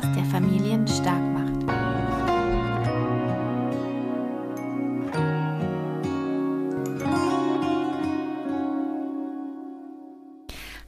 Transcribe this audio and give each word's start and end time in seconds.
Podcast, 0.00 0.16
der 0.16 0.24
Familien 0.24 0.86
stark 0.88 1.20
macht. 1.32 1.50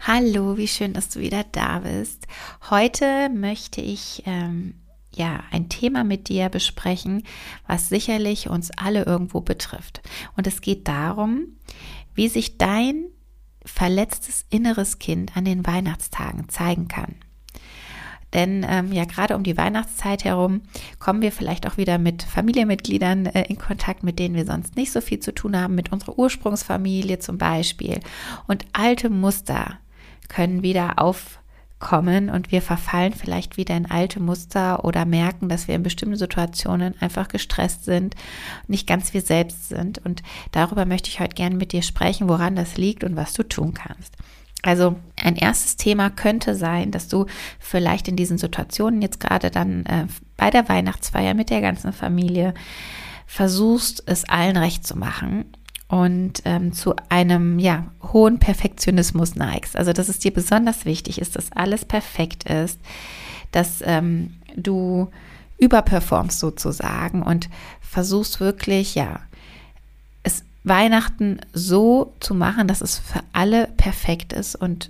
Hallo, 0.01 0.57
wie 0.57 0.69
schön, 0.69 0.93
dass 0.93 1.09
du 1.09 1.21
wieder 1.21 1.45
da 1.53 1.81
bist. 1.81 2.27
Heute 2.71 3.29
möchte 3.31 3.81
ich 3.81 4.23
ähm, 4.27 4.75
ja 5.15 5.45
ein 5.51 5.69
Thema 5.69 6.05
mit 6.05 6.29
dir 6.29 6.49
besprechen, 6.49 7.23
was 7.67 7.89
sicherlich 7.89 8.49
uns 8.49 8.71
alle 8.77 9.05
irgendwo 9.05 9.41
betrifft. 9.41 10.03
Und 10.37 10.47
es 10.47 10.61
geht 10.61 10.89
darum, 10.89 11.59
wie 12.15 12.29
sich 12.29 12.59
dein 12.59 13.07
verletztes 13.65 14.45
inneres 14.51 14.99
Kind 14.99 15.37
an 15.37 15.45
den 15.45 15.67
Weihnachtstagen 15.67 16.49
zeigen 16.49 16.89
kann. 16.89 17.15
Denn 18.35 18.65
ähm, 18.69 18.93
ja, 18.93 19.05
gerade 19.05 19.37
um 19.37 19.43
die 19.43 19.57
Weihnachtszeit 19.57 20.25
herum 20.25 20.63
kommen 20.99 21.23
wir 21.23 21.33
vielleicht 21.33 21.67
auch 21.67 21.77
wieder 21.77 21.99
mit 21.99 22.23
Familienmitgliedern 22.23 23.27
äh, 23.27 23.45
in 23.49 23.59
Kontakt, 23.59 24.03
mit 24.03 24.19
denen 24.19 24.35
wir 24.35 24.47
sonst 24.47 24.77
nicht 24.77 24.93
so 24.93 25.01
viel 25.01 25.21
zu 25.21 25.35
tun 25.35 25.57
haben, 25.57 25.75
mit 25.75 25.93
unserer 25.93 26.19
Ursprungsfamilie 26.19 27.19
zum 27.19 27.39
Beispiel. 27.39 28.01
Und 28.47 28.65
alte 28.73 29.11
Muster 29.11 29.79
können 30.29 30.63
wieder 30.63 30.99
aufkommen 30.99 32.31
und 32.31 32.53
wir 32.53 32.63
verfallen 32.63 33.13
vielleicht 33.13 33.59
wieder 33.59 33.77
in 33.77 33.91
alte 33.91 34.19
Muster 34.19 34.85
oder 34.85 35.05
merken, 35.05 35.51
dass 35.51 35.69
wir 35.69 35.75
in 35.75 35.83
bestimmten 35.83 36.17
Situationen 36.17 36.95
einfach 37.01 37.29
gestresst 37.29 37.85
sind, 37.85 38.15
nicht 38.67 38.87
ganz 38.87 39.13
wir 39.13 39.21
selbst 39.21 39.69
sind. 39.69 39.99
Und 39.99 40.23
darüber 40.53 40.87
möchte 40.87 41.11
ich 41.11 41.21
heute 41.21 41.35
gerne 41.35 41.57
mit 41.57 41.73
dir 41.73 41.83
sprechen, 41.83 42.31
woran 42.31 42.57
das 42.57 42.79
liegt 42.79 43.05
und 43.05 43.15
was 43.15 43.35
du 43.35 43.43
tun 43.43 43.75
kannst. 43.75 44.17
Also 44.63 44.97
ein 45.17 45.35
erstes 45.35 45.77
Thema 45.77 46.09
könnte 46.09 46.55
sein, 46.55 46.93
dass 46.93 47.09
du 47.09 47.27
vielleicht 47.59 48.07
in 48.07 48.15
diesen 48.17 48.39
Situationen 48.39 49.03
jetzt 49.03 49.19
gerade 49.19 49.51
dann 49.51 49.85
äh, 49.87 50.07
bei 50.37 50.51
der 50.51 50.69
Weihnachtsfeier 50.69 51.35
mit 51.35 51.51
der 51.51 51.61
ganzen 51.61 51.93
Familie 51.93 52.55
versuchst, 53.27 54.05
es 54.07 54.25
allen 54.29 54.57
recht 54.57 54.87
zu 54.87 54.97
machen 54.97 55.47
und 55.89 56.43
ähm, 56.45 56.73
zu 56.73 56.95
einem 57.09 57.59
ja 57.59 57.87
hohen 58.13 58.39
Perfektionismus 58.39 59.35
neigst. 59.35 59.77
Also 59.77 59.93
dass 59.93 60.09
es 60.09 60.21
dir 60.21 60.33
besonders 60.33 60.85
wichtig 60.85 61.21
ist, 61.21 61.35
dass 61.35 61.51
alles 61.53 61.85
perfekt 61.85 62.49
ist, 62.49 62.81
dass 63.51 63.83
ähm, 63.85 64.35
du 64.57 65.11
überperformst 65.59 66.39
sozusagen 66.39 67.23
und 67.23 67.49
versuchst 67.81 68.41
wirklich 68.41 68.95
ja 68.95 69.21
Weihnachten 70.65 71.41
so 71.53 72.15
zu 72.21 72.35
machen, 72.35 72.69
dass 72.69 72.81
es 72.81 72.99
für 72.99 73.21
alle 73.33 73.67
perfekt 73.77 74.33
ist 74.33 74.55
und 74.55 74.89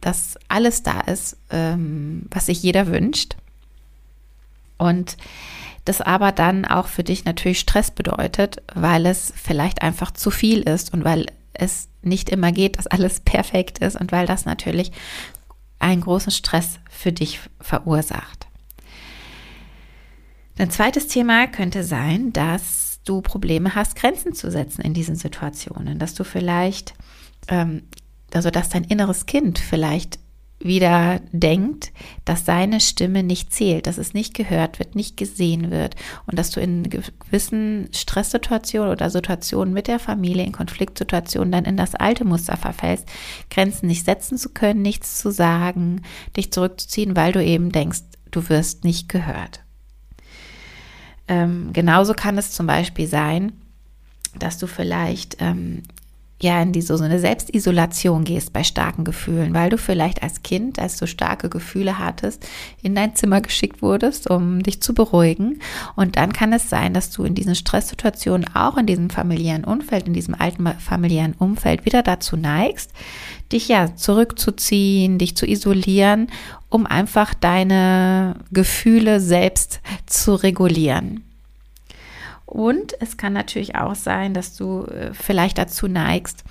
dass 0.00 0.38
alles 0.48 0.82
da 0.82 1.00
ist, 1.00 1.36
ähm, 1.50 2.26
was 2.30 2.46
sich 2.46 2.62
jeder 2.62 2.86
wünscht. 2.88 3.36
Und 4.78 5.16
das 5.86 6.00
aber 6.00 6.32
dann 6.32 6.64
auch 6.64 6.86
für 6.86 7.04
dich 7.04 7.24
natürlich 7.24 7.60
Stress 7.60 7.90
bedeutet, 7.90 8.62
weil 8.74 9.06
es 9.06 9.32
vielleicht 9.36 9.82
einfach 9.82 10.10
zu 10.10 10.30
viel 10.30 10.60
ist 10.62 10.92
und 10.92 11.04
weil 11.04 11.26
es 11.54 11.88
nicht 12.02 12.28
immer 12.28 12.52
geht, 12.52 12.78
dass 12.78 12.86
alles 12.86 13.20
perfekt 13.24 13.78
ist 13.78 13.96
und 13.96 14.12
weil 14.12 14.26
das 14.26 14.44
natürlich 14.44 14.92
einen 15.78 16.02
großen 16.02 16.32
Stress 16.32 16.78
für 16.90 17.12
dich 17.12 17.40
verursacht. 17.60 18.46
Ein 20.58 20.70
zweites 20.70 21.06
Thema 21.06 21.46
könnte 21.46 21.84
sein, 21.84 22.32
dass 22.32 22.85
du 23.08 23.22
Probleme 23.22 23.74
hast, 23.74 23.96
Grenzen 23.96 24.34
zu 24.34 24.50
setzen 24.50 24.82
in 24.82 24.94
diesen 24.94 25.16
Situationen, 25.16 25.98
dass 25.98 26.14
du 26.14 26.24
vielleicht, 26.24 26.94
ähm, 27.48 27.82
also 28.34 28.50
dass 28.50 28.68
dein 28.68 28.84
inneres 28.84 29.26
Kind 29.26 29.58
vielleicht 29.58 30.18
wieder 30.58 31.20
denkt, 31.32 31.92
dass 32.24 32.46
seine 32.46 32.80
Stimme 32.80 33.22
nicht 33.22 33.52
zählt, 33.52 33.86
dass 33.86 33.98
es 33.98 34.14
nicht 34.14 34.32
gehört 34.34 34.78
wird, 34.78 34.94
nicht 34.94 35.16
gesehen 35.16 35.70
wird 35.70 35.96
und 36.26 36.38
dass 36.38 36.50
du 36.50 36.60
in 36.60 36.88
gewissen 36.88 37.88
Stresssituationen 37.92 38.90
oder 38.90 39.10
Situationen 39.10 39.74
mit 39.74 39.86
der 39.86 39.98
Familie, 39.98 40.44
in 40.44 40.52
Konfliktsituationen 40.52 41.52
dann 41.52 41.66
in 41.66 41.76
das 41.76 41.94
alte 41.94 42.24
Muster 42.24 42.56
verfällst, 42.56 43.06
Grenzen 43.50 43.86
nicht 43.86 44.04
setzen 44.04 44.38
zu 44.38 44.48
können, 44.50 44.80
nichts 44.80 45.18
zu 45.18 45.30
sagen, 45.30 46.02
dich 46.36 46.52
zurückzuziehen, 46.52 47.16
weil 47.16 47.32
du 47.32 47.44
eben 47.44 47.70
denkst, 47.70 48.00
du 48.30 48.48
wirst 48.48 48.84
nicht 48.84 49.10
gehört. 49.10 49.65
Ähm, 51.28 51.72
genauso 51.72 52.14
kann 52.14 52.38
es 52.38 52.52
zum 52.52 52.66
Beispiel 52.66 53.06
sein, 53.06 53.52
dass 54.38 54.58
du 54.58 54.66
vielleicht 54.66 55.36
ähm, 55.40 55.82
ja 56.42 56.60
in 56.60 56.72
diese 56.72 56.96
so 56.96 57.04
eine 57.04 57.18
Selbstisolation 57.18 58.24
gehst 58.24 58.52
bei 58.52 58.62
starken 58.62 59.04
Gefühlen, 59.04 59.54
weil 59.54 59.70
du 59.70 59.78
vielleicht 59.78 60.22
als 60.22 60.42
Kind, 60.42 60.78
als 60.78 60.98
du 60.98 61.06
starke 61.06 61.48
Gefühle 61.48 61.98
hattest, 61.98 62.46
in 62.82 62.94
dein 62.94 63.14
Zimmer 63.14 63.40
geschickt 63.40 63.80
wurdest, 63.80 64.28
um 64.28 64.62
dich 64.62 64.82
zu 64.82 64.92
beruhigen. 64.92 65.60
Und 65.94 66.16
dann 66.16 66.32
kann 66.32 66.52
es 66.52 66.68
sein, 66.68 66.92
dass 66.92 67.10
du 67.10 67.24
in 67.24 67.34
diesen 67.34 67.54
Stresssituationen, 67.54 68.54
auch 68.54 68.76
in 68.76 68.86
diesem 68.86 69.08
familiären 69.08 69.64
Umfeld, 69.64 70.06
in 70.06 70.12
diesem 70.12 70.34
alten 70.34 70.66
familiären 70.78 71.34
Umfeld 71.34 71.86
wieder 71.86 72.02
dazu 72.02 72.36
neigst, 72.36 72.92
dich 73.50 73.68
ja 73.68 73.96
zurückzuziehen, 73.96 75.18
dich 75.18 75.36
zu 75.36 75.46
isolieren, 75.46 76.28
um 76.68 76.84
einfach 76.84 77.32
deine 77.32 78.36
Gefühle 78.50 79.20
selbst 79.20 79.80
zu 80.04 80.34
regulieren. 80.34 81.25
Und 82.46 82.94
es 83.00 83.16
kann 83.16 83.32
natürlich 83.32 83.74
auch 83.74 83.96
sein, 83.96 84.32
dass 84.32 84.56
du 84.56 84.84
äh, 84.84 85.12
vielleicht 85.12 85.58
dazu 85.58 85.88
neigst, 85.88 86.44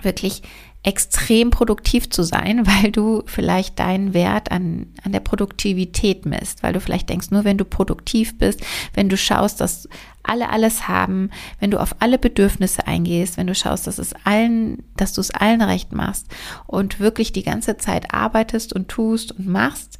wirklich 0.00 0.42
extrem 0.82 1.50
produktiv 1.50 2.08
zu 2.08 2.22
sein, 2.22 2.66
weil 2.66 2.90
du 2.90 3.22
vielleicht 3.26 3.78
deinen 3.78 4.14
Wert 4.14 4.50
an, 4.50 4.86
an 5.02 5.12
der 5.12 5.20
Produktivität 5.20 6.24
misst, 6.24 6.62
weil 6.62 6.72
du 6.72 6.80
vielleicht 6.80 7.08
denkst, 7.10 7.30
nur 7.30 7.44
wenn 7.44 7.58
du 7.58 7.64
produktiv 7.64 8.38
bist, 8.38 8.64
wenn 8.94 9.08
du 9.08 9.16
schaust, 9.16 9.60
dass 9.60 9.88
alle 10.22 10.50
alles 10.50 10.86
haben, 10.86 11.30
wenn 11.58 11.70
du 11.70 11.80
auf 11.80 11.96
alle 11.98 12.18
Bedürfnisse 12.18 12.86
eingehst, 12.86 13.36
wenn 13.36 13.46
du 13.46 13.54
schaust, 13.54 13.86
dass 13.86 13.98
es 13.98 14.14
allen, 14.24 14.82
dass 14.96 15.12
du 15.12 15.20
es 15.20 15.30
allen 15.30 15.62
recht 15.62 15.92
machst 15.92 16.28
und 16.66 17.00
wirklich 17.00 17.32
die 17.32 17.42
ganze 17.42 17.76
Zeit 17.76 18.14
arbeitest 18.14 18.72
und 18.72 18.88
tust 18.88 19.32
und 19.32 19.46
machst, 19.46 19.98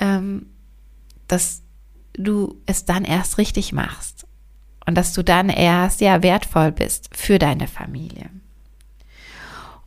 ähm, 0.00 0.46
dass 1.28 1.63
du 2.14 2.60
es 2.66 2.84
dann 2.84 3.04
erst 3.04 3.38
richtig 3.38 3.72
machst 3.72 4.26
und 4.86 4.96
dass 4.96 5.12
du 5.12 5.22
dann 5.22 5.48
erst 5.48 6.00
ja 6.00 6.22
wertvoll 6.22 6.72
bist 6.72 7.10
für 7.14 7.38
deine 7.38 7.66
Familie. 7.66 8.30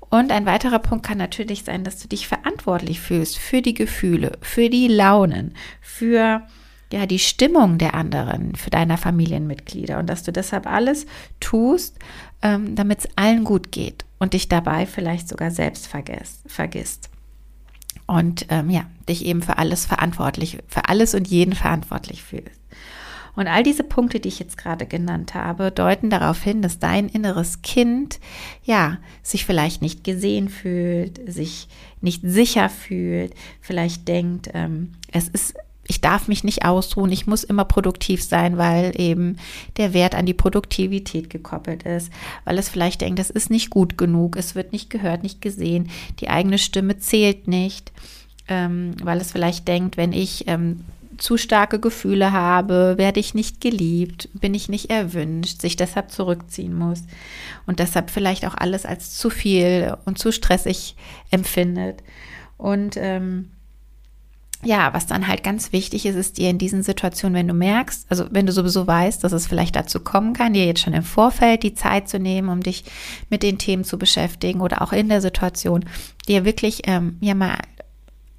Und 0.10 0.32
ein 0.32 0.46
weiterer 0.46 0.80
Punkt 0.80 1.06
kann 1.06 1.18
natürlich 1.18 1.64
sein, 1.64 1.84
dass 1.84 2.00
du 2.00 2.08
dich 2.08 2.28
verantwortlich 2.28 3.02
fühlst 3.02 3.38
für 3.38 3.62
die 3.62 3.74
Gefühle, 3.74 4.38
für 4.42 4.70
die 4.70 4.88
Launen, 4.88 5.54
für 5.82 6.44
ja 6.94 7.06
die 7.06 7.20
Stimmung 7.20 7.78
der 7.78 7.94
anderen, 7.94 8.56
für 8.56 8.70
deiner 8.70 8.98
Familienmitglieder 8.98 10.00
und 10.00 10.08
dass 10.08 10.24
du 10.24 10.32
deshalb 10.32 10.66
alles 10.66 11.06
tust, 11.42 12.00
ähm, 12.42 12.76
damit 12.76 13.00
es 13.00 13.10
allen 13.18 13.44
gut 13.44 13.74
geht 13.74 14.06
und 14.20 14.34
dich 14.34 14.48
dabei 14.48 14.86
vielleicht 14.86 15.28
sogar 15.28 15.52
selbst 15.52 15.88
vergisst. 15.88 16.40
vergisst 16.48 17.10
und 18.08 18.46
ähm, 18.50 18.70
ja, 18.70 18.86
dich 19.08 19.26
eben 19.26 19.42
für 19.42 19.58
alles 19.58 19.86
verantwortlich, 19.86 20.58
für 20.68 20.90
alles 20.90 21.14
und 21.14 21.28
jeden 21.28 21.54
verantwortlich 21.54 22.24
fühlst. 22.24 22.62
Und 23.36 23.48
all 23.48 23.62
diese 23.62 23.84
Punkte, 23.84 24.20
die 24.20 24.30
ich 24.30 24.40
jetzt 24.40 24.58
gerade 24.58 24.88
genannt 24.88 25.36
habe, 25.36 25.72
deuten 25.72 26.10
darauf 26.10 26.42
hin, 26.42 26.64
dass 26.64 26.80
dein 26.80 27.08
inneres 27.08 27.62
Kind 27.62 28.20
ja 28.64 28.98
sich 29.22 29.46
vielleicht 29.46 29.84
nicht 29.84 30.04
gesehen 30.04 30.50
fühlt, 30.50 31.32
sich 31.32 31.68
nicht 32.02 32.24
sicher 32.26 32.68
fühlt, 32.68 33.36
vielleicht 33.62 34.08
denkt, 34.08 34.50
ähm, 34.56 34.94
es 35.12 35.28
ist 35.28 35.54
ich 35.88 36.02
darf 36.02 36.28
mich 36.28 36.44
nicht 36.44 36.66
ausruhen, 36.66 37.12
ich 37.12 37.28
muss 37.28 37.44
immer 37.44 37.66
produktiv 37.66 38.24
sein, 38.24 38.58
weil 38.58 39.00
eben 39.00 39.38
der 39.78 39.94
Wert 39.94 40.16
an 40.16 40.26
die 40.26 40.34
Produktivität 40.34 41.30
gekoppelt 41.30 41.84
ist, 41.84 42.12
weil 42.46 42.58
es 42.58 42.70
vielleicht 42.70 43.02
denkt, 43.02 43.20
das 43.20 43.30
ist 43.30 43.50
nicht 43.50 43.70
gut 43.70 43.98
genug, 43.98 44.36
es 44.36 44.56
wird 44.56 44.74
nicht 44.74 44.90
gehört, 44.90 45.24
nicht 45.24 45.42
gesehen, 45.42 45.90
die 46.20 46.30
eigene 46.30 46.58
Stimme 46.58 47.00
zählt 47.00 47.48
nicht, 47.48 47.92
ähm, 48.48 48.96
weil 49.02 49.20
es 49.20 49.32
vielleicht 49.32 49.68
denkt, 49.68 49.98
wenn 49.98 50.14
ich 50.14 50.48
ähm, 50.48 50.82
zu 51.18 51.38
starke 51.38 51.80
Gefühle 51.80 52.32
habe, 52.32 52.96
werde 52.98 53.20
ich 53.20 53.34
nicht 53.34 53.62
geliebt, 53.62 54.30
bin 54.34 54.54
ich 54.54 54.70
nicht 54.70 54.90
erwünscht, 54.90 55.62
sich 55.62 55.76
deshalb 55.76 56.12
zurückziehen 56.12 56.74
muss 56.74 57.04
und 57.66 57.80
deshalb 57.80 58.12
vielleicht 58.12 58.46
auch 58.46 58.56
alles 58.56 58.86
als 58.86 59.16
zu 59.16 59.30
viel 59.30 59.96
und 60.06 60.20
zu 60.20 60.32
stressig 60.32 60.96
empfindet. 61.32 62.04
Und 62.58 62.98
ähm, 62.98 63.50
ja, 64.64 64.94
was 64.94 65.06
dann 65.06 65.28
halt 65.28 65.44
ganz 65.44 65.72
wichtig 65.72 66.06
ist, 66.06 66.16
ist 66.16 66.38
dir 66.38 66.50
in 66.50 66.58
diesen 66.58 66.82
Situationen, 66.82 67.36
wenn 67.36 67.48
du 67.48 67.54
merkst, 67.54 68.08
also 68.10 68.26
wenn 68.32 68.48
du 68.48 68.52
sowieso 68.52 68.88
weißt, 68.88 69.24
dass 69.24 69.32
es 69.32 69.48
vielleicht 69.48 69.76
dazu 69.76 70.00
kommen 70.00 70.34
kann, 70.34 70.54
dir 70.54 70.66
jetzt 70.66 70.82
schon 70.82 70.94
im 70.94 71.04
Vorfeld 71.04 71.64
die 71.64 71.76
Zeit 71.76 72.10
zu 72.10 72.20
nehmen, 72.20 72.50
um 72.50 72.62
dich 72.62 72.84
mit 73.30 73.44
den 73.44 73.60
Themen 73.60 73.84
zu 73.84 74.00
beschäftigen 74.00 74.62
oder 74.62 74.82
auch 74.82 74.94
in 74.94 75.10
der 75.10 75.22
Situation, 75.22 75.86
dir 76.28 76.44
wirklich 76.44 76.82
ähm, 76.86 77.18
ja 77.22 77.36
mal 77.36 77.58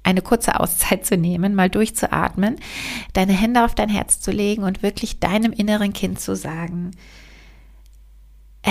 eine 0.03 0.21
kurze 0.21 0.59
Auszeit 0.59 1.05
zu 1.05 1.15
nehmen, 1.17 1.55
mal 1.55 1.69
durchzuatmen, 1.69 2.57
deine 3.13 3.33
Hände 3.33 3.63
auf 3.63 3.75
dein 3.75 3.89
Herz 3.89 4.19
zu 4.19 4.31
legen 4.31 4.63
und 4.63 4.83
wirklich 4.83 5.19
deinem 5.19 5.53
inneren 5.53 5.93
Kind 5.93 6.19
zu 6.19 6.35
sagen, 6.35 6.91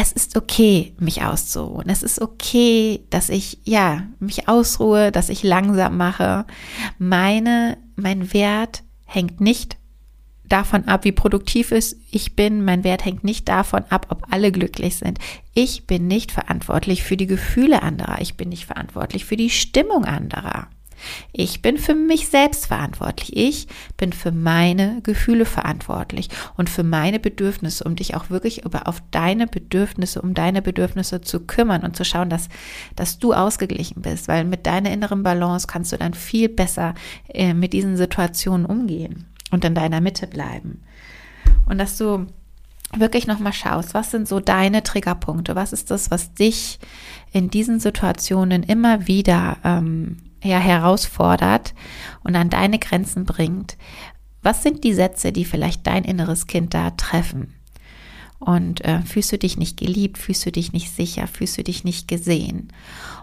es 0.01 0.13
ist 0.13 0.37
okay, 0.37 0.95
mich 0.99 1.23
auszuruhen. 1.23 1.89
Es 1.89 2.03
ist 2.03 2.21
okay, 2.21 3.05
dass 3.11 3.29
ich, 3.29 3.59
ja, 3.65 4.05
mich 4.21 4.49
ausruhe, 4.49 5.13
dass 5.13 5.29
ich 5.29 5.43
langsam 5.43 5.97
mache. 5.97 6.47
Meine 6.99 7.79
mein 7.99 8.33
Wert 8.33 8.85
hängt 9.05 9.41
nicht 9.41 9.77
davon 10.45 10.87
ab, 10.87 11.05
wie 11.05 11.13
produktiv 11.13 11.73
ich 12.11 12.37
bin. 12.37 12.65
Mein 12.65 12.85
Wert 12.85 13.05
hängt 13.05 13.25
nicht 13.25 13.49
davon 13.49 13.85
ab, 13.91 14.07
ob 14.11 14.33
alle 14.33 14.53
glücklich 14.53 14.97
sind. 14.97 15.19
Ich 15.53 15.87
bin 15.87 16.07
nicht 16.07 16.33
verantwortlich 16.33 17.03
für 17.03 17.17
die 17.17 17.27
Gefühle 17.27 17.83
anderer. 17.83 18.21
Ich 18.21 18.37
bin 18.37 18.49
nicht 18.49 18.65
verantwortlich 18.65 19.25
für 19.25 19.37
die 19.37 19.51
Stimmung 19.51 20.05
anderer. 20.05 20.69
Ich 21.33 21.63
bin 21.63 21.79
für 21.79 21.95
mich 21.95 22.29
selbst 22.29 22.67
verantwortlich. 22.67 23.37
Ich 23.37 23.69
bin 23.97 24.13
für 24.13 24.33
meine 24.33 25.01
Gefühle 25.03 25.45
verantwortlich 25.45 26.29
und 26.57 26.69
für 26.69 26.83
meine 26.83 27.19
Bedürfnisse, 27.19 27.85
um 27.85 27.97
dich 27.97 28.15
auch 28.15 28.31
wirklich 28.31 28.65
über 28.65 28.87
auf 28.89 29.03
deine 29.11 29.47
Bedürfnisse, 29.47 30.23
um 30.23 30.35
deine 30.35 30.63
Bedürfnisse 30.63 31.21
zu 31.21 31.41
kümmern 31.41 31.83
und 31.83 31.97
zu 31.97 32.05
schauen, 32.05 32.31
dass, 32.31 32.49
dass 32.97 33.19
du 33.19 33.33
ausgeglichen 33.33 34.03
bist, 34.03 34.29
weil 34.29 34.45
mit 34.45 34.67
deiner 34.67 34.91
inneren 34.91 35.23
Balance 35.23 35.67
kannst 35.67 35.93
du 35.93 35.97
dann 35.97 36.15
viel 36.15 36.49
besser 36.49 36.95
äh, 37.29 37.55
mit 37.55 37.73
diesen 37.73 37.97
Situationen 37.97 38.67
umgehen 38.67 39.27
und 39.51 39.65
in 39.65 39.75
deiner 39.75 40.01
Mitte 40.01 40.27
bleiben. 40.27 40.83
Und 41.67 41.79
dass 41.79 41.97
du 41.99 42.27
wirklich 42.97 43.27
nochmal 43.27 43.53
schaust, 43.53 43.95
was 43.95 44.11
sind 44.11 44.27
so 44.27 44.41
deine 44.41 44.83
Triggerpunkte, 44.83 45.55
was 45.55 45.73
ist 45.73 45.91
das, 45.91 46.11
was 46.11 46.33
dich 46.35 46.79
in 47.33 47.51
diesen 47.51 47.81
Situationen 47.81 48.63
immer 48.63 49.07
wieder 49.07 49.59
ähm, 49.65 50.17
ja, 50.43 50.59
herausfordert 50.59 51.75
und 52.23 52.37
an 52.37 52.51
deine 52.51 52.79
Grenzen 52.79 53.25
bringt. 53.25 53.77
Was 54.43 54.63
sind 54.63 54.85
die 54.85 54.95
Sätze, 54.95 55.33
die 55.33 55.45
vielleicht 55.45 55.87
dein 55.87 56.05
inneres 56.05 56.47
Kind 56.47 56.75
da 56.75 56.91
treffen? 56.91 57.58
Und 58.41 58.85
äh, 58.85 59.03
fühlst 59.03 59.33
du 59.33 59.39
dich 59.39 59.57
nicht 59.59 59.77
geliebt, 59.77 60.17
fühlst 60.17 60.47
du 60.47 60.53
dich 60.53 60.73
nicht 60.73 60.95
sicher, 60.95 61.27
fühlst 61.27 61.59
du 61.59 61.65
dich 61.65 61.83
nicht 61.83 62.07
gesehen. 62.07 62.69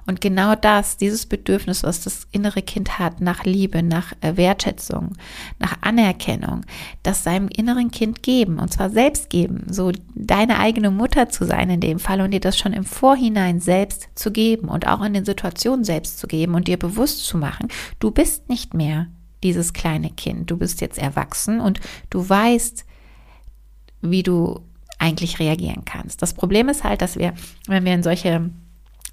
Und 0.05 0.19
genau 0.19 0.55
das, 0.55 0.97
dieses 0.97 1.25
Bedürfnis, 1.25 1.83
was 1.83 2.01
das 2.01 2.27
innere 2.31 2.61
Kind 2.61 2.99
hat 2.99 3.21
nach 3.21 3.45
Liebe, 3.45 3.81
nach 3.81 4.11
äh, 4.19 4.35
Wertschätzung, 4.35 5.13
nach 5.57 5.77
Anerkennung, 5.81 6.65
das 7.01 7.23
seinem 7.23 7.47
inneren 7.47 7.91
Kind 7.91 8.23
geben, 8.23 8.59
und 8.59 8.73
zwar 8.73 8.89
selbst 8.89 9.29
geben, 9.29 9.65
so 9.69 9.93
deine 10.13 10.59
eigene 10.59 10.91
Mutter 10.91 11.29
zu 11.29 11.45
sein 11.45 11.69
in 11.69 11.79
dem 11.79 11.99
Fall 11.99 12.19
und 12.19 12.31
dir 12.31 12.41
das 12.41 12.57
schon 12.57 12.73
im 12.73 12.83
Vorhinein 12.83 13.61
selbst 13.61 14.09
zu 14.15 14.31
geben 14.31 14.67
und 14.67 14.85
auch 14.85 15.01
in 15.01 15.13
den 15.13 15.25
Situationen 15.25 15.85
selbst 15.85 16.19
zu 16.19 16.27
geben 16.27 16.55
und 16.55 16.67
dir 16.67 16.77
bewusst 16.77 17.25
zu 17.25 17.37
machen, 17.37 17.69
du 17.99 18.11
bist 18.11 18.49
nicht 18.49 18.73
mehr 18.73 19.07
dieses 19.43 19.73
kleine 19.73 20.09
Kind, 20.09 20.51
du 20.51 20.57
bist 20.57 20.81
jetzt 20.81 20.97
erwachsen 20.97 21.61
und 21.61 21.79
du 22.09 22.27
weißt, 22.27 22.85
wie 24.01 24.23
du 24.23 24.61
eigentlich 24.99 25.39
reagieren 25.39 25.83
kannst. 25.85 26.21
Das 26.21 26.33
Problem 26.33 26.69
ist 26.69 26.83
halt, 26.83 27.01
dass 27.01 27.17
wir, 27.17 27.33
wenn 27.67 27.85
wir 27.85 27.93
in 27.93 28.03
solche 28.03 28.49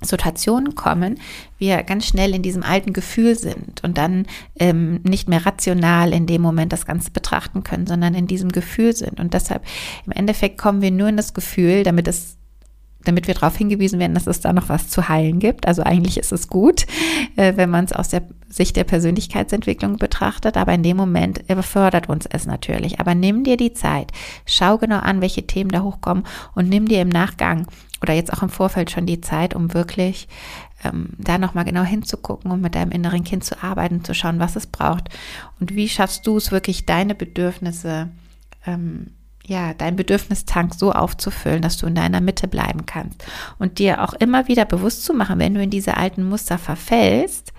Situationen 0.04 0.74
kommen, 0.74 1.18
wir 1.58 1.82
ganz 1.82 2.06
schnell 2.06 2.34
in 2.34 2.42
diesem 2.42 2.62
alten 2.62 2.92
Gefühl 2.92 3.36
sind 3.36 3.82
und 3.84 3.98
dann 3.98 4.26
ähm, 4.58 5.00
nicht 5.04 5.28
mehr 5.28 5.46
rational 5.46 6.12
in 6.12 6.26
dem 6.26 6.42
Moment 6.42 6.72
das 6.72 6.86
Ganze 6.86 7.10
betrachten 7.10 7.62
können, 7.62 7.86
sondern 7.86 8.14
in 8.14 8.26
diesem 8.26 8.50
Gefühl 8.50 8.94
sind. 8.94 9.20
Und 9.20 9.34
deshalb 9.34 9.64
im 10.06 10.12
Endeffekt 10.12 10.58
kommen 10.58 10.82
wir 10.82 10.90
nur 10.90 11.08
in 11.08 11.16
das 11.16 11.34
Gefühl, 11.34 11.84
damit 11.84 12.08
es 12.08 12.36
damit 13.04 13.26
wir 13.26 13.34
darauf 13.34 13.56
hingewiesen 13.56 13.98
werden, 13.98 14.14
dass 14.14 14.26
es 14.26 14.40
da 14.40 14.52
noch 14.52 14.68
was 14.68 14.88
zu 14.88 15.08
heilen 15.08 15.38
gibt. 15.38 15.66
Also 15.66 15.82
eigentlich 15.82 16.18
ist 16.18 16.32
es 16.32 16.48
gut, 16.48 16.86
äh, 17.36 17.56
wenn 17.56 17.70
man 17.70 17.84
es 17.84 17.92
aus 17.92 18.08
der 18.08 18.22
Sicht 18.48 18.76
der 18.76 18.84
Persönlichkeitsentwicklung 18.84 19.96
betrachtet, 19.96 20.56
aber 20.56 20.74
in 20.74 20.82
dem 20.82 20.96
Moment 20.96 21.46
befördert 21.46 22.08
uns 22.08 22.26
es 22.26 22.46
natürlich. 22.46 23.00
Aber 23.00 23.14
nimm 23.14 23.44
dir 23.44 23.56
die 23.56 23.72
Zeit, 23.72 24.12
schau 24.46 24.78
genau 24.78 24.98
an, 24.98 25.20
welche 25.20 25.46
Themen 25.46 25.70
da 25.70 25.82
hochkommen 25.82 26.24
und 26.54 26.68
nimm 26.68 26.86
dir 26.86 27.00
im 27.00 27.08
Nachgang 27.08 27.66
oder 28.02 28.14
jetzt 28.14 28.32
auch 28.32 28.42
im 28.42 28.50
Vorfeld 28.50 28.90
schon 28.90 29.06
die 29.06 29.20
Zeit, 29.20 29.54
um 29.54 29.72
wirklich 29.74 30.28
ähm, 30.84 31.10
da 31.18 31.38
nochmal 31.38 31.64
genau 31.64 31.82
hinzugucken 31.82 32.50
und 32.50 32.60
mit 32.60 32.74
deinem 32.74 32.90
inneren 32.90 33.24
Kind 33.24 33.44
zu 33.44 33.62
arbeiten, 33.62 34.04
zu 34.04 34.14
schauen, 34.14 34.40
was 34.40 34.56
es 34.56 34.66
braucht 34.66 35.08
und 35.60 35.74
wie 35.74 35.88
schaffst 35.88 36.26
du 36.26 36.36
es 36.36 36.50
wirklich, 36.50 36.84
deine 36.84 37.14
Bedürfnisse 37.14 38.10
ähm, 38.66 39.12
ja, 39.46 39.74
dein 39.74 39.96
Bedürfnistank 39.96 40.74
so 40.74 40.92
aufzufüllen, 40.92 41.62
dass 41.62 41.76
du 41.76 41.86
in 41.86 41.94
deiner 41.94 42.20
Mitte 42.20 42.46
bleiben 42.48 42.86
kannst. 42.86 43.24
Und 43.58 43.78
dir 43.78 44.02
auch 44.02 44.14
immer 44.14 44.48
wieder 44.48 44.64
bewusst 44.64 45.04
zu 45.04 45.14
machen, 45.14 45.38
wenn 45.38 45.54
du 45.54 45.62
in 45.62 45.70
diese 45.70 45.96
alten 45.96 46.22
Muster 46.28 46.58
verfällst, 46.58 47.52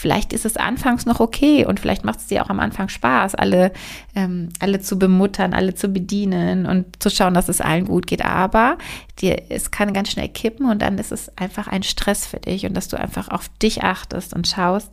Vielleicht 0.00 0.32
ist 0.32 0.46
es 0.46 0.56
anfangs 0.56 1.04
noch 1.04 1.20
okay 1.20 1.66
und 1.66 1.78
vielleicht 1.78 2.06
macht 2.06 2.20
es 2.20 2.26
dir 2.26 2.42
auch 2.42 2.48
am 2.48 2.58
Anfang 2.58 2.88
Spaß, 2.88 3.34
alle, 3.34 3.70
ähm, 4.14 4.48
alle 4.58 4.80
zu 4.80 4.98
bemuttern, 4.98 5.52
alle 5.52 5.74
zu 5.74 5.88
bedienen 5.88 6.64
und 6.64 7.02
zu 7.02 7.10
schauen, 7.10 7.34
dass 7.34 7.50
es 7.50 7.60
allen 7.60 7.84
gut 7.84 8.06
geht. 8.06 8.24
Aber 8.24 8.78
dir, 9.20 9.42
es 9.50 9.70
kann 9.70 9.92
ganz 9.92 10.10
schnell 10.10 10.30
kippen 10.30 10.70
und 10.70 10.80
dann 10.80 10.96
ist 10.96 11.12
es 11.12 11.36
einfach 11.36 11.68
ein 11.68 11.82
Stress 11.82 12.26
für 12.26 12.40
dich 12.40 12.64
und 12.64 12.72
dass 12.74 12.88
du 12.88 12.98
einfach 12.98 13.28
auf 13.28 13.50
dich 13.60 13.84
achtest 13.84 14.32
und 14.32 14.48
schaust, 14.48 14.90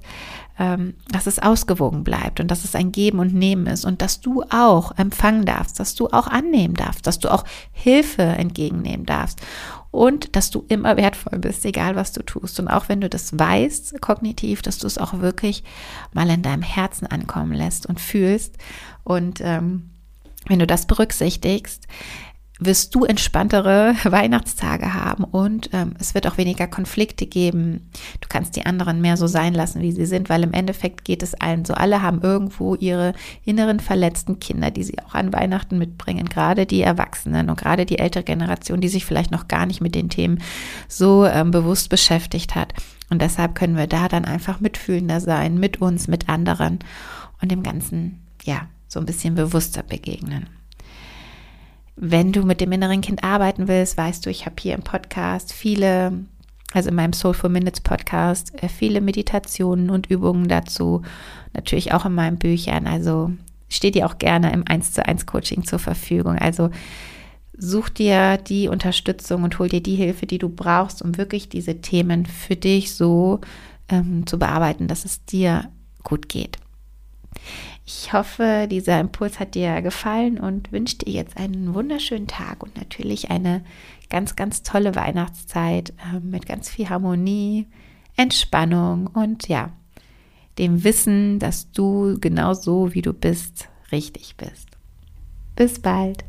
ähm, 0.60 0.96
dass 1.10 1.26
es 1.26 1.40
ausgewogen 1.40 2.04
bleibt 2.04 2.42
und 2.42 2.52
dass 2.52 2.66
es 2.66 2.76
ein 2.76 2.92
Geben 2.92 3.20
und 3.20 3.34
Nehmen 3.34 3.66
ist 3.68 3.86
und 3.86 4.02
dass 4.02 4.20
du 4.20 4.44
auch 4.50 4.98
empfangen 4.98 5.46
darfst, 5.46 5.80
dass 5.80 5.96
du 5.96 6.08
auch 6.08 6.28
annehmen 6.28 6.74
darfst, 6.74 7.08
dass 7.08 7.20
du 7.20 7.32
auch 7.32 7.46
Hilfe 7.72 8.24
entgegennehmen 8.24 9.06
darfst 9.06 9.40
und 9.98 10.36
dass 10.36 10.52
du 10.52 10.64
immer 10.68 10.96
wertvoll 10.96 11.40
bist, 11.40 11.66
egal 11.66 11.96
was 11.96 12.12
du 12.12 12.22
tust. 12.22 12.60
Und 12.60 12.68
auch 12.68 12.88
wenn 12.88 13.02
du 13.02 13.10
das 13.10 13.38
weißt, 13.38 14.00
kognitiv, 14.00 14.62
dass 14.62 14.78
du 14.78 14.86
es 14.86 15.00
auch 15.00 15.22
wirklich 15.22 15.64
mal 16.14 16.30
in 16.30 16.44
deinem 16.44 16.62
Herzen 16.62 17.08
ankommen 17.08 17.52
lässt 17.52 17.88
und 17.88 18.00
fühlst. 18.00 18.58
Und 19.04 19.42
ähm, 19.42 19.90
wenn 20.46 20.60
du 20.60 20.68
das 20.68 20.86
berücksichtigst, 20.86 21.88
wirst 22.60 22.96
du 22.96 23.06
entspanntere 23.06 23.96
Weihnachtstage 24.04 24.94
haben 24.94 25.24
und 25.24 25.70
ähm, 25.74 25.94
es 26.00 26.14
wird 26.14 26.28
auch 26.28 26.38
weniger 26.38 26.68
Konflikte 26.68 27.26
geben. 27.26 27.90
Du 28.22 28.28
kannst 28.30 28.56
die 28.56 28.66
anderen 28.66 29.02
mehr 29.02 29.18
so 29.18 29.28
sein 29.28 29.54
lassen, 29.54 29.82
wie 29.82 29.92
sie 29.92 30.06
sind, 30.06 30.30
weil 30.30 30.44
im 30.44 30.54
Endeffekt 30.54 31.06
geht 31.06 31.24
es 31.24 31.36
allen 31.36 31.66
so. 31.66 31.74
Alle 31.74 32.02
haben 32.02 32.22
irgendwo 32.22 32.76
ihre 32.76 33.14
inneren 33.46 33.80
verletzten 33.80 34.40
Kinder, 34.40 34.72
die 34.72 34.84
sie 34.84 34.98
auch 35.00 35.14
an 35.14 35.34
Weihnachten 35.34 35.78
mitbringen. 35.78 36.28
Gerade 36.28 36.66
die 36.66 36.82
Erwachsenen 36.82 37.50
und 37.50 37.60
gerade 37.60 37.86
die 37.86 38.00
ältere 38.00 38.24
Generation, 38.24 38.82
die 38.82 38.90
sich 38.90 39.06
vielleicht 39.06 39.32
noch 39.32 39.48
gar 39.48 39.66
nicht 39.66 39.82
mit 39.82 39.96
den 39.96 40.10
Themen 40.10 40.42
so 40.88 41.26
ähm, 41.26 41.52
bewusst 41.52 41.90
beschäftigt 41.90 42.56
hat. 42.56 42.74
Und 43.10 43.22
deshalb 43.22 43.56
können 43.56 43.78
wir 43.78 43.88
da 43.88 44.08
dann 44.08 44.26
einfach 44.26 44.60
mitfühlender 44.60 45.22
sein, 45.22 45.60
mit 45.60 45.82
uns, 45.82 46.08
mit 46.08 46.28
anderen 46.28 46.80
und 47.42 47.52
dem 47.52 47.64
Ganzen, 47.64 48.22
ja, 48.44 48.68
so 48.88 49.00
ein 49.00 49.06
bisschen 49.06 49.36
bewusster 49.36 49.84
begegnen. 49.84 50.48
Wenn 52.00 52.32
du 52.32 52.44
mit 52.44 52.62
dem 52.62 52.72
inneren 52.72 53.02
Kind 53.02 53.24
arbeiten 53.24 53.68
willst, 53.68 53.98
weißt 53.98 54.24
du, 54.24 54.30
ich 54.30 54.46
habe 54.46 54.56
hier 54.60 54.76
im 54.76 54.84
Podcast 54.84 55.52
viele, 55.52 56.14
also 56.72 56.90
in 56.90 56.96
meinem 56.96 57.14
Soulful 57.14 57.50
Minutes 57.50 57.82
Podcast, 57.82 58.54
äh, 58.62 58.70
viele 58.70 59.02
Meditationen 59.02 59.90
und 59.90 60.06
Übungen 60.08 60.48
dazu. 60.48 61.02
Natürlich 61.54 61.94
auch 61.94 62.06
in 62.06 62.14
meinen 62.14 62.38
Büchern. 62.38 62.86
Also 62.86 63.32
steht 63.68 63.96
dir 63.96 64.06
auch 64.06 64.20
gerne 64.20 64.54
im 64.54 64.64
1 64.68 64.94
zu 64.94 65.04
1 65.04 65.26
Coaching 65.26 65.64
zur 65.64 65.80
Verfügung. 65.80 66.38
Also 66.38 66.70
such 67.58 67.90
dir 67.90 68.38
die 68.38 68.68
Unterstützung 68.68 69.42
und 69.42 69.58
hol 69.58 69.68
dir 69.68 69.82
die 69.82 69.96
Hilfe, 69.96 70.28
die 70.28 70.38
du 70.38 70.50
brauchst, 70.50 71.02
um 71.02 71.18
wirklich 71.18 71.50
diese 71.50 71.82
Themen 71.82 72.28
für 72.28 72.56
dich 72.56 72.94
so 72.94 73.42
ähm, 73.90 74.28
zu 74.28 74.38
bearbeiten, 74.38 74.88
dass 74.88 75.04
es 75.04 75.26
dir 75.26 75.72
gut 76.04 76.30
geht. 76.30 76.60
Ich 77.90 78.12
hoffe, 78.12 78.68
dieser 78.70 79.00
Impuls 79.00 79.40
hat 79.40 79.56
dir 79.56 79.82
gefallen 79.82 80.42
und 80.42 80.74
wünsche 80.74 80.98
dir 80.98 81.14
jetzt 81.14 81.38
einen 81.38 81.74
wunderschönen 81.74 82.28
Tag 82.28 82.62
und 82.62 82.76
natürlich 82.76 83.32
eine 83.32 83.64
ganz, 84.10 84.36
ganz 84.36 84.62
tolle 84.62 84.94
Weihnachtszeit 84.94 85.92
äh, 85.92 86.20
mit 86.20 86.46
ganz 86.46 86.70
viel 86.70 86.90
Harmonie, 86.90 87.66
Entspannung 88.18 89.08
und 89.08 89.48
ja, 89.48 89.70
dem 90.58 90.84
Wissen, 90.84 91.40
dass 91.40 91.72
du 91.72 92.18
genau 92.20 92.54
so, 92.54 92.94
wie 92.94 93.02
du 93.02 93.14
bist, 93.14 93.70
richtig 93.90 94.36
bist. 94.36 94.68
Bis 95.56 95.80
bald. 95.80 96.26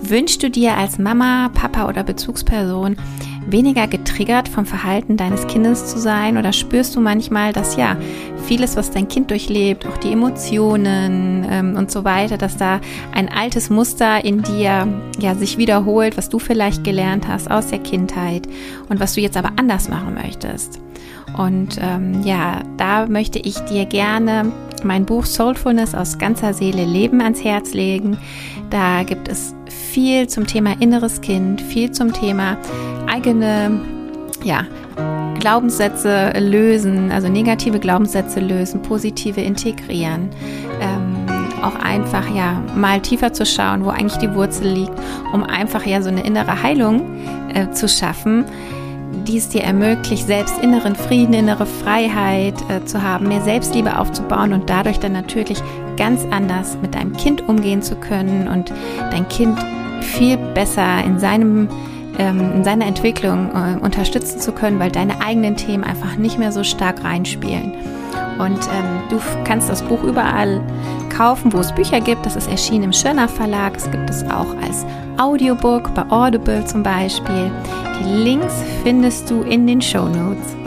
Wünschst 0.00 0.42
du 0.42 0.50
dir 0.50 0.78
als 0.78 0.98
Mama, 0.98 1.50
Papa 1.50 1.88
oder 1.88 2.04
Bezugsperson 2.04 2.96
weniger 3.46 3.86
getriggert 3.86 4.48
vom 4.48 4.66
Verhalten 4.66 5.16
deines 5.16 5.46
Kindes 5.46 5.86
zu 5.86 5.98
sein? 5.98 6.36
Oder 6.36 6.52
spürst 6.52 6.96
du 6.96 7.00
manchmal, 7.00 7.52
dass 7.52 7.76
ja 7.76 7.96
vieles, 8.46 8.76
was 8.76 8.90
dein 8.90 9.08
Kind 9.08 9.30
durchlebt, 9.30 9.86
auch 9.86 9.96
die 9.98 10.12
Emotionen 10.12 11.46
ähm, 11.48 11.76
und 11.76 11.90
so 11.90 12.04
weiter, 12.04 12.38
dass 12.38 12.56
da 12.56 12.80
ein 13.12 13.28
altes 13.28 13.70
Muster 13.70 14.24
in 14.24 14.42
dir 14.42 14.86
ja 15.18 15.34
sich 15.34 15.58
wiederholt, 15.58 16.16
was 16.16 16.28
du 16.28 16.38
vielleicht 16.38 16.84
gelernt 16.84 17.28
hast 17.28 17.50
aus 17.50 17.68
der 17.68 17.78
Kindheit 17.78 18.48
und 18.88 19.00
was 19.00 19.14
du 19.14 19.20
jetzt 19.20 19.36
aber 19.36 19.52
anders 19.56 19.88
machen 19.88 20.14
möchtest? 20.14 20.80
Und 21.36 21.78
ähm, 21.80 22.22
ja, 22.24 22.60
da 22.76 23.06
möchte 23.06 23.38
ich 23.38 23.58
dir 23.60 23.86
gerne 23.86 24.52
mein 24.84 25.06
Buch 25.06 25.24
Soulfulness 25.24 25.94
aus 25.94 26.18
ganzer 26.18 26.52
Seele 26.52 26.84
Leben 26.84 27.20
ans 27.20 27.42
Herz 27.42 27.72
legen. 27.72 28.18
Da 28.70 29.02
gibt 29.04 29.28
es 29.28 29.54
viel 29.92 30.28
zum 30.28 30.46
Thema 30.46 30.80
inneres 30.80 31.20
Kind, 31.20 31.60
viel 31.60 31.92
zum 31.92 32.12
Thema 32.12 32.56
eigene, 33.12 33.80
ja, 34.42 34.64
Glaubenssätze 35.38 36.32
lösen, 36.38 37.10
also 37.10 37.28
negative 37.28 37.80
Glaubenssätze 37.80 38.40
lösen, 38.40 38.82
positive 38.82 39.40
integrieren. 39.40 40.30
Ähm, 40.80 41.26
auch 41.62 41.76
einfach 41.76 42.28
ja 42.34 42.62
mal 42.74 43.00
tiefer 43.00 43.32
zu 43.32 43.46
schauen, 43.46 43.84
wo 43.84 43.90
eigentlich 43.90 44.18
die 44.18 44.34
Wurzel 44.34 44.68
liegt, 44.68 44.92
um 45.32 45.44
einfach 45.44 45.86
ja 45.86 46.02
so 46.02 46.08
eine 46.08 46.24
innere 46.24 46.62
Heilung 46.62 47.02
äh, 47.54 47.70
zu 47.70 47.88
schaffen 47.88 48.44
die 49.26 49.36
es 49.36 49.48
dir 49.48 49.62
ermöglicht, 49.62 50.26
selbst 50.26 50.58
inneren 50.62 50.96
Frieden, 50.96 51.34
innere 51.34 51.66
Freiheit 51.66 52.54
äh, 52.68 52.84
zu 52.84 53.02
haben, 53.02 53.28
mehr 53.28 53.42
Selbstliebe 53.42 53.98
aufzubauen 53.98 54.52
und 54.52 54.68
dadurch 54.68 54.98
dann 54.98 55.12
natürlich 55.12 55.62
ganz 55.96 56.24
anders 56.30 56.76
mit 56.80 56.94
deinem 56.94 57.16
Kind 57.16 57.48
umgehen 57.48 57.82
zu 57.82 57.94
können 57.96 58.48
und 58.48 58.72
dein 59.10 59.28
Kind 59.28 59.58
viel 60.00 60.36
besser 60.36 61.04
in 61.04 61.18
seinem 61.18 61.68
in 62.18 62.64
seiner 62.64 62.86
Entwicklung 62.86 63.50
äh, 63.54 63.78
unterstützen 63.80 64.40
zu 64.40 64.52
können, 64.52 64.78
weil 64.78 64.90
deine 64.90 65.20
eigenen 65.20 65.56
Themen 65.56 65.84
einfach 65.84 66.16
nicht 66.16 66.38
mehr 66.38 66.52
so 66.52 66.62
stark 66.62 67.04
reinspielen. 67.04 67.72
Und 68.38 68.58
ähm, 68.58 69.02
du 69.08 69.18
kannst 69.44 69.68
das 69.68 69.82
Buch 69.82 70.02
überall 70.02 70.60
kaufen, 71.16 71.52
wo 71.52 71.58
es 71.58 71.72
Bücher 71.72 72.00
gibt. 72.00 72.26
Das 72.26 72.36
ist 72.36 72.48
erschienen 72.48 72.84
im 72.84 72.92
Schöner 72.92 73.28
Verlag. 73.28 73.76
Es 73.76 73.90
gibt 73.90 74.10
es 74.10 74.24
auch 74.24 74.56
als 74.62 74.84
Audiobook 75.18 75.94
bei 75.94 76.04
Audible 76.10 76.64
zum 76.64 76.82
Beispiel. 76.82 77.50
Die 78.00 78.12
Links 78.22 78.54
findest 78.82 79.30
du 79.30 79.42
in 79.42 79.66
den 79.66 79.80
Show 79.80 80.08
Notes. 80.08 80.61